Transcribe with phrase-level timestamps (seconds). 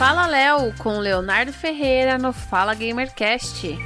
[0.00, 3.76] Fala Léo com Leonardo Ferreira no Fala Gamercast.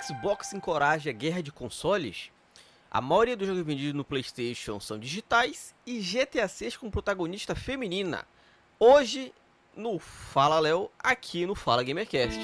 [0.00, 2.30] Xbox encoraja a guerra de consoles?
[2.88, 8.24] A maioria dos jogos vendidos no PlayStation são digitais e GTA 6 com protagonista feminina.
[8.78, 9.34] Hoje
[9.76, 12.38] no Fala Léo, aqui no Fala Gamercast.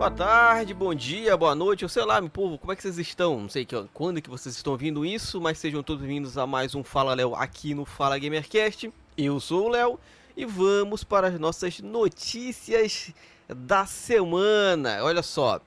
[0.00, 2.96] Boa tarde, bom dia, boa noite, eu sei lá, meu povo, como é que vocês
[2.96, 3.38] estão?
[3.38, 6.74] Não sei que, quando que vocês estão ouvindo isso, mas sejam todos bem-vindos a mais
[6.74, 8.90] um Fala Léo aqui no Fala Gamercast.
[9.14, 10.00] Eu sou o Léo
[10.34, 13.12] e vamos para as nossas notícias
[13.46, 15.04] da semana.
[15.04, 15.60] Olha só,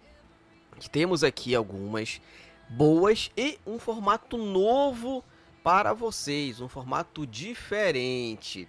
[0.91, 2.19] temos aqui algumas
[2.67, 5.23] boas e um formato novo
[5.63, 8.67] para vocês, um formato diferente.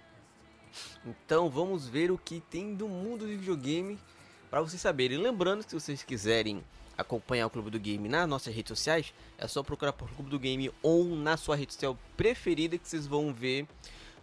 [1.03, 3.97] Então vamos ver o que tem do mundo de videogame
[4.49, 5.17] para vocês saberem.
[5.17, 6.63] Lembrando se vocês quiserem
[6.97, 10.39] acompanhar o Clube do Game nas nossas redes sociais, é só procurar por Clube do
[10.39, 13.67] Game ou na sua rede social preferida que vocês vão ver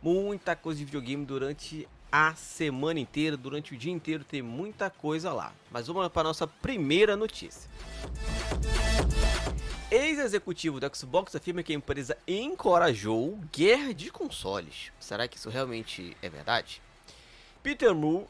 [0.02, 5.32] muita coisa de videogame durante a semana inteira, durante o dia inteiro tem muita coisa
[5.32, 5.52] lá.
[5.70, 7.70] Mas vamos para a nossa primeira notícia.
[9.90, 14.90] Ex-executivo da Xbox afirma que a empresa encorajou guerra de consoles.
[14.98, 16.82] Será que isso realmente é verdade?
[17.62, 18.26] Peter Moore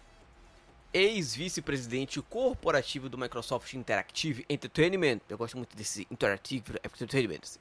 [0.93, 5.21] ex-vice-presidente corporativo do Microsoft Interactive Entertainment.
[5.29, 7.41] Eu gosto muito desse Interactive Entertainment.
[7.43, 7.59] Assim.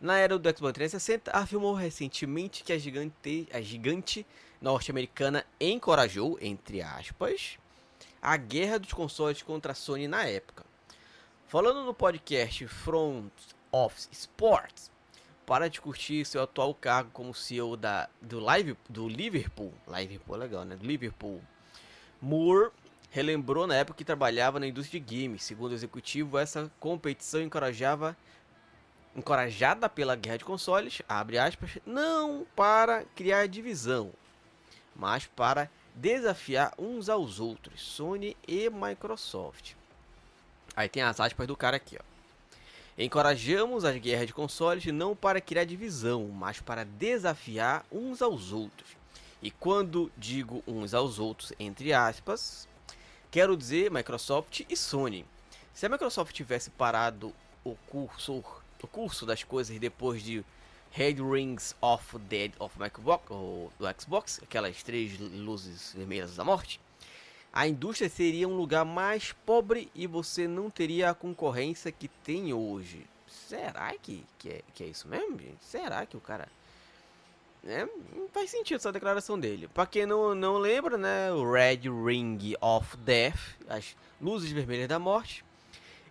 [0.00, 4.26] Na era do Xbox 360, afirmou recentemente que a gigante, a gigante
[4.60, 7.58] norte-americana encorajou, entre aspas,
[8.20, 10.64] a guerra dos consoles contra a Sony na época.
[11.46, 13.32] Falando no podcast Front
[13.70, 14.90] Office Sports,
[15.46, 20.64] para discutir seu atual cargo como CEO da, do, Live, do Liverpool, Liverpool é legal,
[20.64, 20.76] né?
[20.76, 21.42] Do Liverpool
[22.22, 22.70] Moore
[23.10, 25.42] relembrou na época que trabalhava na indústria de games.
[25.42, 28.16] Segundo o executivo, essa competição encorajava
[29.14, 34.10] encorajada pela guerra de consoles, abre aspas, não para criar divisão,
[34.96, 39.74] mas para desafiar uns aos outros, Sony e Microsoft.
[40.74, 42.12] Aí tem as aspas do cara aqui, ó.
[42.96, 49.01] Encorajamos as guerras de consoles não para criar divisão, mas para desafiar uns aos outros.
[49.42, 52.68] E quando digo uns aos outros, entre aspas,
[53.28, 55.26] quero dizer Microsoft e Sony.
[55.74, 58.44] Se a Microsoft tivesse parado o curso,
[58.80, 60.44] o curso das coisas depois de
[60.92, 66.78] Red Rings of Dead of Xbox, ou do Xbox, aquelas três luzes vermelhas da morte,
[67.52, 72.52] a indústria seria um lugar mais pobre e você não teria a concorrência que tem
[72.52, 73.06] hoje.
[73.26, 75.64] Será que, que, é, que é isso mesmo, gente?
[75.64, 76.48] Será que o cara
[77.66, 77.86] é,
[78.16, 79.68] não faz sentido essa declaração dele.
[79.68, 81.30] Pra quem não, não lembra, né?
[81.32, 85.44] O Red Ring of Death, as luzes vermelhas da morte.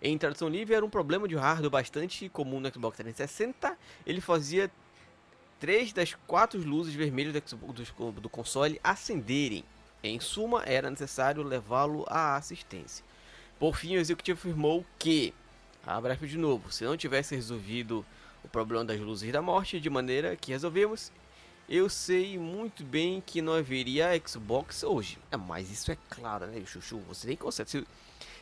[0.01, 3.77] Em tradução livre, era um problema de hardware bastante comum no Xbox 360.
[4.05, 4.71] Ele fazia
[5.59, 9.63] três das quatro luzes vermelhas do, do console acenderem.
[10.03, 13.05] Em suma, era necessário levá-lo à assistência.
[13.59, 15.33] Por fim, o executivo afirmou que,
[15.85, 18.03] abraço de novo, se não tivesse resolvido
[18.43, 21.11] o problema das luzes da morte de maneira que resolvemos,
[21.71, 25.17] eu sei muito bem que não haveria Xbox hoje.
[25.31, 26.99] É, mas isso é claro, né, Chuchu?
[27.07, 27.69] Você nem consegue.
[27.69, 27.87] Se,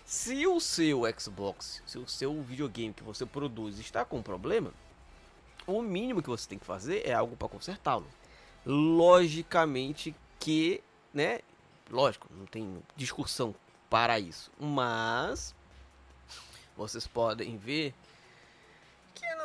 [0.04, 4.74] se o seu Xbox, se o seu videogame que você produz está com problema,
[5.68, 8.08] o mínimo que você tem que fazer é algo para consertá-lo.
[8.66, 10.82] Logicamente que,
[11.14, 11.42] né?
[11.88, 13.54] Lógico, não tem discussão
[13.92, 14.52] para isso.
[14.60, 15.54] Mas
[16.76, 17.94] vocês podem ver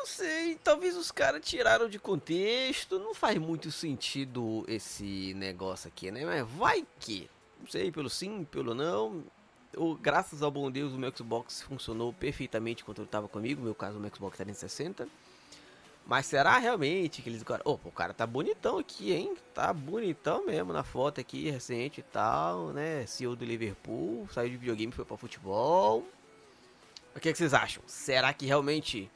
[0.05, 6.11] não sei, talvez os caras tiraram de contexto, não faz muito sentido esse negócio aqui,
[6.11, 6.27] né?
[6.27, 9.25] Mas vai que, não sei, pelo sim, pelo não.
[9.73, 13.65] Eu, graças ao bom Deus, o meu Xbox funcionou perfeitamente quando ele estava comigo, no
[13.65, 15.09] meu caso, o meu Xbox 360.
[16.07, 17.43] Mas será realmente que eles.
[17.65, 19.35] Oh, o cara tá bonitão aqui, hein?
[19.55, 23.07] Tá bonitão mesmo na foto aqui, recente e tal, né?
[23.07, 26.07] CEO do Liverpool, saiu de videogame foi para futebol.
[27.17, 27.83] O que, é que vocês acham?
[27.87, 29.11] Será que realmente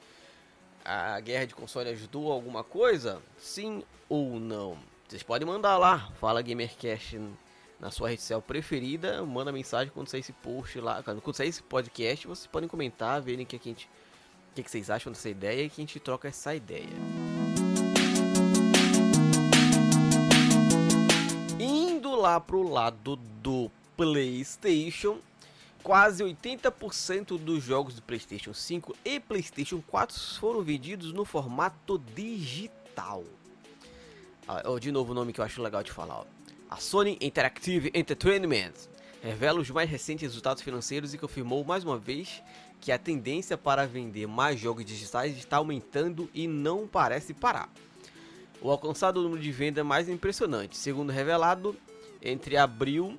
[0.89, 3.21] a guerra de console ajudou alguma coisa?
[3.37, 4.79] Sim ou não?
[5.07, 7.21] Vocês podem mandar lá, fala Gamercast
[7.79, 11.63] na sua rede social preferida, manda mensagem quando sair esse post lá, quando sair esse
[11.63, 13.85] podcast, vocês podem comentar, verem o que, a gente,
[14.51, 16.89] o que, que vocês acham dessa ideia e que a gente troca essa ideia.
[21.61, 25.19] Indo lá pro lado do PlayStation,
[25.89, 33.25] Quase 80% dos jogos do PlayStation 5 e PlayStation 4 foram vendidos no formato digital.
[34.47, 36.25] ó, de novo o nome que eu acho legal de falar, ó.
[36.69, 38.75] A Sony Interactive Entertainment
[39.23, 42.43] revela os mais recentes resultados financeiros e confirmou mais uma vez
[42.83, 47.73] que a tendência para vender mais jogos digitais está aumentando e não parece parar.
[48.61, 51.75] O alcançado número de venda é mais impressionante, segundo revelado,
[52.21, 53.19] entre abril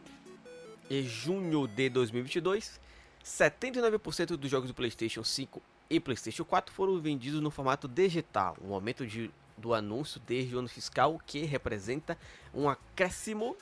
[0.89, 2.79] e junho de 2022,
[3.23, 8.73] 79% dos jogos do PlayStation 5 e PlayStation 4 foram vendidos no formato digital, um
[8.73, 12.17] aumento de, do anúncio desde o ano fiscal que representa
[12.53, 13.55] um acréscimo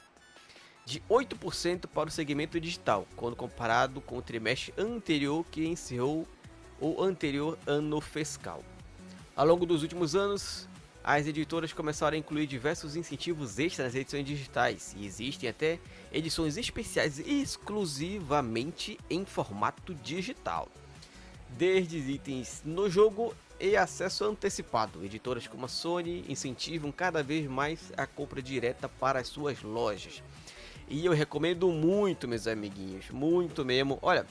[0.85, 6.25] de 8% para o segmento digital, quando comparado com o trimestre anterior que encerrou
[6.79, 8.63] o anterior ano fiscal.
[9.35, 10.67] Ao longo dos últimos anos,
[11.07, 15.79] as editoras começaram a incluir diversos incentivos extras nas edições digitais e existem até
[16.11, 20.67] edições especiais exclusivamente em formato digital.
[21.51, 27.89] Desde itens no jogo e acesso antecipado, editoras como a Sony incentivam cada vez mais
[27.95, 30.21] a compra direta para as suas lojas.
[30.89, 33.97] E eu recomendo muito, meus amiguinhos, muito mesmo.
[34.01, 34.27] Olha,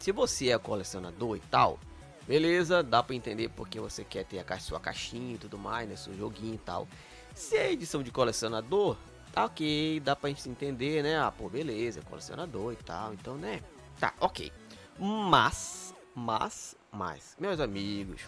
[0.00, 1.78] se você é colecionador e tal,
[2.26, 5.96] beleza, dá para entender porque você quer ter a sua caixinha e tudo mais, né,
[5.96, 6.88] seu joguinho e tal.
[7.34, 8.96] Se é edição de colecionador,
[9.32, 11.18] tá ok, dá pra gente entender, né?
[11.18, 13.62] Ah, pô, beleza, colecionador e tal, então, né?
[14.00, 14.50] Tá, ok.
[14.98, 18.22] Mas, mas, mas, meus amigos,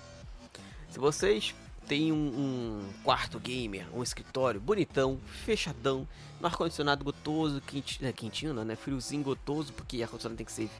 [0.90, 1.54] se vocês
[1.86, 6.06] tem um, um, quarto gamer, um escritório bonitão, fechadão,
[6.38, 8.76] no ar-condicionado gotoso, quentinho, é, quentinho não, né?
[8.76, 10.70] Friozinho gotoso, porque ar-condicionado tem que ser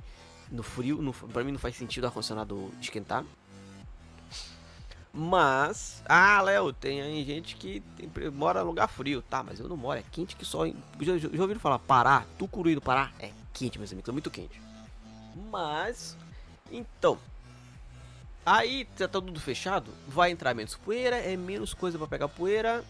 [0.50, 3.24] no frio, no, pra mim não faz sentido ar-condicionado esquentar.
[5.12, 9.42] Mas, ah, Léo, tem aí gente que tem, mora no lugar frio, tá?
[9.42, 10.66] Mas eu não moro, é quente que só.
[10.66, 13.10] Já, já ouviram falar Pará, Tucuruí do Pará?
[13.18, 14.60] É quente, meus amigos, é muito quente.
[15.50, 16.16] Mas,
[16.70, 17.18] então,
[18.50, 22.82] Aí tá tudo fechado, vai entrar menos poeira, é menos coisa para pegar poeira.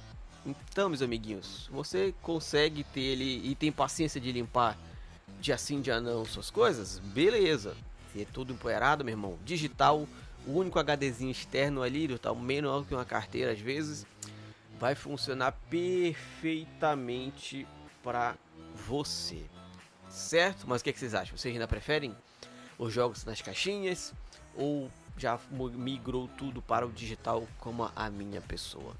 [0.46, 4.78] Então, meus amiguinhos, você consegue ter ele e tem paciência de limpar
[5.40, 6.98] dia sim, dia não suas coisas?
[6.98, 7.76] Beleza.
[8.12, 10.06] Se é tudo empoeirado, meu irmão, digital,
[10.46, 14.06] o único HDzinho externo ali, tá menor que uma carteira às vezes,
[14.78, 17.66] vai funcionar perfeitamente
[18.02, 18.36] para
[18.74, 19.44] você.
[20.08, 20.66] Certo?
[20.66, 21.36] Mas o que, é que vocês acham?
[21.36, 22.16] Vocês ainda preferem
[22.78, 24.14] os jogos nas caixinhas
[24.56, 28.94] ou já migrou tudo para o digital como a minha pessoa?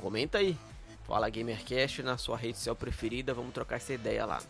[0.00, 0.56] Comenta aí.
[1.04, 4.40] Fala Gamercast na sua rede social preferida, vamos trocar essa ideia lá.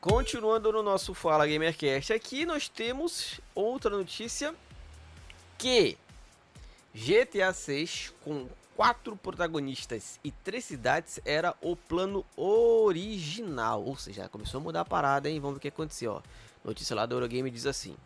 [0.00, 4.54] Continuando no nosso Fala Gamercast, aqui nós temos outra notícia
[5.58, 5.98] que
[6.94, 8.46] GTA 6 com
[8.76, 13.82] quatro protagonistas e três cidades era o plano original.
[13.84, 15.40] Ou seja, começou a mudar a parada, hein?
[15.40, 16.22] Vamos ver o que aconteceu, ó.
[16.64, 17.96] Notícia lá do Eurogame diz assim: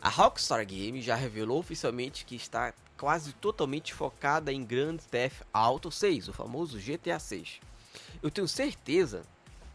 [0.00, 5.90] A Rockstar Game já revelou oficialmente que está quase totalmente focada em Grand Theft Auto
[5.90, 7.60] 6, o famoso GTA 6.
[8.22, 9.22] Eu tenho certeza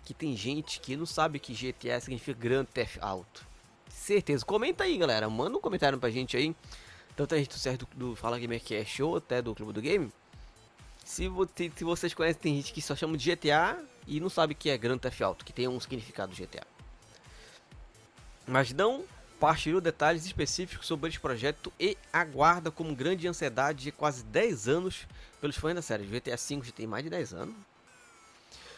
[0.05, 3.45] que tem gente que não sabe que GTA significa Grand Theft Auto.
[3.89, 4.45] Certeza.
[4.45, 5.29] Comenta aí, galera.
[5.29, 6.55] Manda um comentário pra gente aí
[7.15, 10.11] tanto a gente certo do Fala Gamercast ou até do Clube do Game.
[11.03, 11.29] Se,
[11.75, 14.77] se vocês conhecem, tem gente que só chama de GTA e não sabe que é
[14.77, 16.65] Grand Theft Auto, que tem um significado GTA.
[18.45, 19.03] Mas não
[19.39, 25.07] partilhou detalhes específicos sobre este projeto e aguarda com grande ansiedade de quase 10 anos
[25.39, 26.05] pelos fãs da série.
[26.05, 27.55] GTA V já tem mais de 10 anos.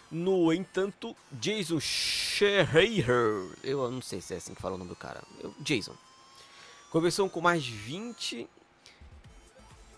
[0.09, 3.07] No entanto, Jason Schreier,
[3.63, 5.93] eu não sei se é assim que fala o nome do cara, eu, Jason,
[6.89, 8.47] Conversou com mais de 20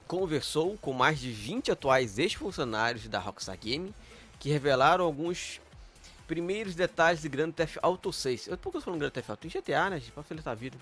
[0.07, 3.93] conversou com mais de 20 atuais ex-funcionários da Rockstar Game
[4.39, 5.61] que revelaram alguns
[6.27, 8.47] primeiros detalhes de Grand Theft Auto 6.
[8.47, 10.77] Eu tô falando Grand Theft Auto em GTA, né, gente, pra facilitar a vida.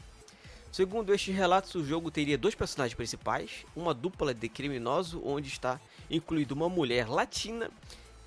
[0.72, 5.78] Segundo estes relatos, o jogo teria dois personagens principais, uma dupla de criminoso onde está
[6.10, 7.70] incluído uma mulher latina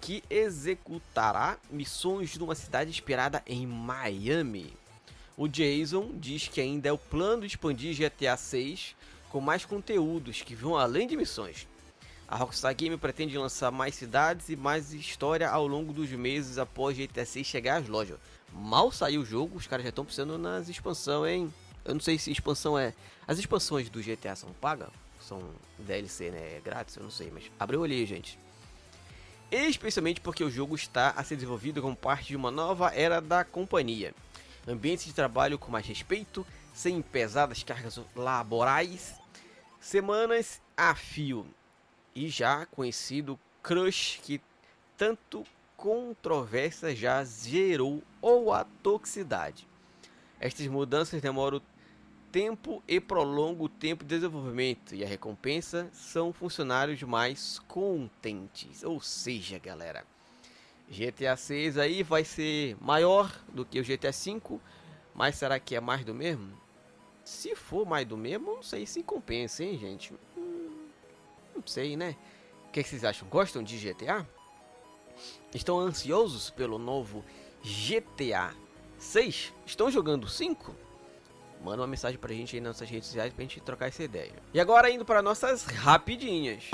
[0.01, 4.73] que executará missões numa cidade inspirada em Miami.
[5.37, 8.97] O Jason diz que ainda é o plano de expandir GTA 6
[9.31, 11.69] com mais conteúdos que vão além de missões.
[12.27, 16.97] A Rockstar Game pretende lançar mais cidades e mais história ao longo dos meses após
[16.97, 18.19] GTA 6 chegar às lojas.
[18.53, 21.55] Mal saiu o jogo, os caras já estão pensando nas expansões, hein?
[21.85, 22.95] Eu não sei se expansão é.
[23.27, 24.91] As expansões do GTA são pagas?
[25.21, 25.43] São
[25.79, 26.57] DLC, né?
[26.57, 28.39] É grátis, eu não sei, mas o olho gente.
[29.51, 33.45] Especialmente porque o jogo está a ser desenvolvido como parte de uma nova era da
[33.45, 34.15] companhia
[34.67, 39.15] ambientes de trabalho com mais respeito, sem pesadas cargas laborais,
[39.81, 41.47] semanas a fio
[42.15, 44.41] e já conhecido crush que
[44.97, 45.45] tanto
[45.77, 49.67] controvérsia já gerou ou a toxicidade.
[50.39, 51.61] Estas mudanças demoram
[52.31, 54.95] tempo e prolonga o tempo de desenvolvimento.
[54.95, 58.83] E a recompensa são funcionários mais contentes.
[58.85, 60.05] Ou seja, galera,
[60.89, 64.61] GTA 6 aí vai ser maior do que o GTA 5,
[65.15, 66.53] mas será que é mais do mesmo?
[67.25, 70.13] Se for mais do mesmo, não sei se compensa, hein, gente?
[70.37, 70.89] Hum,
[71.55, 72.17] não sei, né?
[72.67, 73.29] O que, que vocês acham?
[73.29, 74.27] Gostam de GTA?
[75.55, 77.25] Estão ansiosos pelo novo
[77.63, 78.55] GTA
[78.99, 79.53] 6?
[79.67, 80.90] Estão jogando 5?
[81.63, 84.33] Manda uma mensagem pra gente aí nas nossas redes sociais pra gente trocar essa ideia.
[84.53, 86.65] E agora indo para nossas rapidinhas.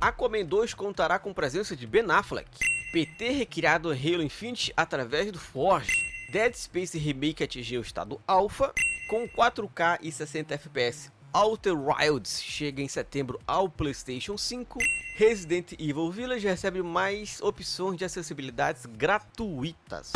[0.00, 2.50] Aquaman 2 contará com presença de Ben Affleck.
[2.92, 6.12] PT recriado Halo Infinite através do Forge.
[6.30, 8.72] Dead Space Remake atingiu o estado Alpha
[9.08, 11.12] com 4K e 60 FPS.
[11.34, 14.78] Outer Wilds chega em setembro ao PlayStation 5.
[15.16, 20.12] Resident Evil Village recebe mais opções de acessibilidades gratuitas.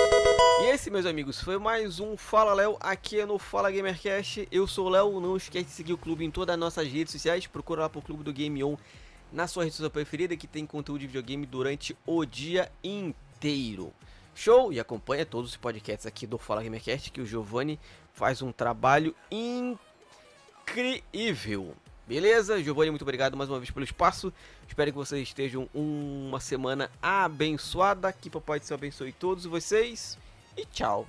[0.60, 4.46] E esse, meus amigos, foi mais um Fala Léo aqui no Fala Gamercast.
[4.52, 7.12] Eu sou o Léo, não esquece de seguir o clube em todas as nossas redes
[7.12, 7.46] sociais.
[7.46, 8.76] Procura lá pro Clube do Game On
[9.32, 13.90] na sua rede social preferida que tem conteúdo de videogame durante o dia inteiro.
[14.34, 14.70] Show!
[14.70, 17.80] E acompanha todos os podcasts aqui do Fala Gamercast que o Giovanni
[18.12, 19.85] faz um trabalho incrível
[20.66, 21.74] incrível.
[22.06, 22.62] Beleza?
[22.62, 24.32] Giovanni, muito obrigado mais uma vez pelo espaço.
[24.68, 28.12] Espero que vocês estejam uma semana abençoada.
[28.12, 30.18] Que Papai do Céu abençoe todos vocês.
[30.56, 31.06] E tchau.